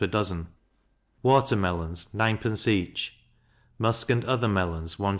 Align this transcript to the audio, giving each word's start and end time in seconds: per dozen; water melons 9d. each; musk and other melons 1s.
per 0.01 0.07
dozen; 0.07 0.47
water 1.21 1.55
melons 1.55 2.07
9d. 2.11 2.67
each; 2.67 3.19
musk 3.77 4.09
and 4.09 4.25
other 4.25 4.47
melons 4.47 4.95
1s. 4.95 5.09